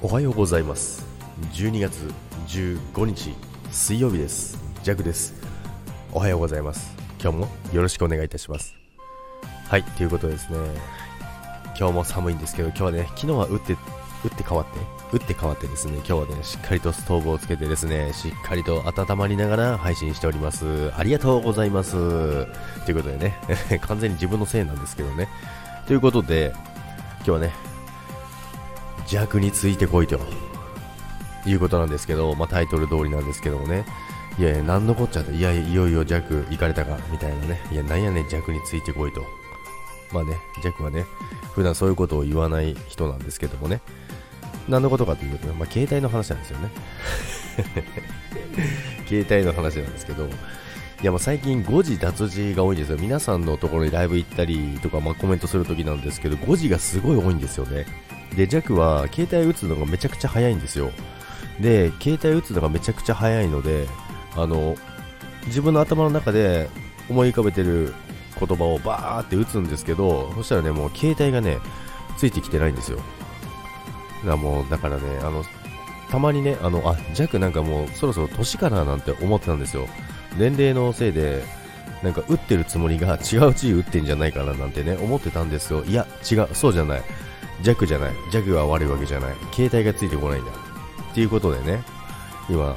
[0.00, 1.04] おはようございます。
[1.54, 1.98] 12月
[2.46, 3.34] 15日
[3.72, 4.56] 水曜日です。
[4.84, 5.34] ジャグです。
[6.12, 6.94] おはようございます。
[7.20, 8.76] 今日もよろしくお願いいたします。
[9.66, 10.58] はいということでですね。
[11.76, 20.92] 今日も寒いんですけど今日はね昨日は打って打って変わって打って変わってですね今日はねしっかりとストーブをつけてですねしっかりと温まりながら配信しております。
[20.96, 21.94] ありがとうございます。
[22.86, 23.34] ということでね
[23.82, 25.28] 完全に自分のせいなんですけどね。
[25.88, 26.52] ということで
[27.16, 27.67] 今日はね
[29.10, 30.20] 弱についてこいと
[31.46, 33.84] いうことなんですけど、まあ、タイトル通りなんですけどもね
[34.38, 37.60] いやいや、なんのこっちゃって、いやいよいよ弱行かれたか、みたいなね。
[37.72, 39.26] いや、なんやねん、弱についてこいと。
[40.12, 41.06] まあね、弱はね、
[41.54, 43.80] 普段そういうことを言わない人なんですけどもね。
[44.68, 46.70] 何のことかというと、まあ、携帯の話なんですよね。
[49.08, 50.28] 携帯の話なんですけど、い
[51.02, 52.98] やもう最近誤字脱字が多いんですよ。
[53.00, 57.86] 皆さんのところにライブ行ったりとか、まあ、コメントするときなんですけど、誤字がすごい多いんですよね。
[58.38, 60.92] で、弱は携帯打つのがめちゃくちゃ早いんですよ。
[61.60, 63.88] で、携帯打つのがめちゃくちゃ早いので、
[64.36, 64.76] あの
[65.46, 66.68] 自分の頭の中で
[67.08, 67.92] 思い浮かべてる
[68.38, 71.58] 言葉をバーって打つんですけどそしたらねもう携帯がね
[72.16, 73.00] ついてきてないんですよ。
[74.24, 75.44] だもうだからねあの
[76.10, 79.88] たまにねあのあ弱なんかもうそろそろ年かななんて思ってたんですよ。
[80.36, 81.42] 年齢のせいで
[82.02, 85.82] なんか打ってるつもりが違う地位打ってんじゃないかななんてね思ってたんですよ。
[85.84, 87.02] いや違うそうじゃない。
[87.62, 88.14] 弱じゃない。
[88.32, 89.34] 弱が悪いわけじゃない。
[89.52, 90.50] 携帯がついてこないんだ。
[90.50, 91.82] っていうことでね。
[92.48, 92.74] 今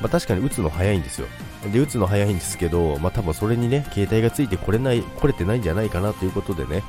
[0.00, 1.26] まあ、確かに打つの早いんですよ。
[1.72, 6.82] で、打つの早いんですけど、まあ、多分それにね、携帯がついてこれない、来れてないんじゃないかなということでね、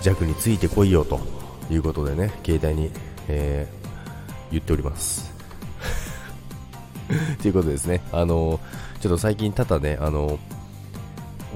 [0.00, 1.44] 弱についてこいよと。
[1.70, 2.90] いうことでね、携帯に、
[3.28, 5.32] えー、言っております。
[7.40, 8.60] ということですね、あの
[9.00, 10.38] ちょっと最近ただね、あの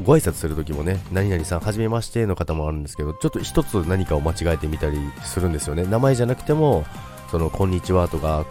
[0.05, 5.85] ご挨拶するときもね、何々さん、はじめましての方もあるんですけど、ちょっと一つ何かを間違えてみたりするんですよね。
[5.85, 6.85] 名前じゃなくても、
[7.31, 8.47] その、こんにちはとか、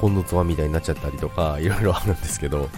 [0.00, 2.68] 今のつまみたいになっちゃったりとか、いろいろあるんですけど、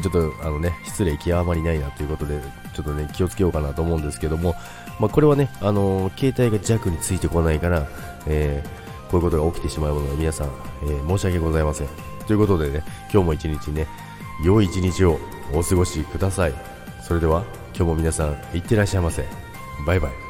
[0.00, 2.40] ちょっとあのね、失礼極まりないなということで、
[2.74, 4.54] ちょっとね、気をつけようかなと思うんですけども、
[5.00, 7.86] まあ、これはね、あのー、携帯が弱についてこないから、
[8.26, 10.50] えー、こういうことが起きてしまうので、皆さん、
[10.82, 11.88] えー、申し訳ございません。
[12.26, 12.82] ということでね、
[13.12, 13.86] 今日も一日ね、
[14.44, 15.18] 良い一日を
[15.52, 16.54] お過ごしください。
[17.02, 17.42] それでは、
[17.78, 19.24] 今日も皆さん、いってらっしゃいませ。
[19.86, 20.27] バイバイ。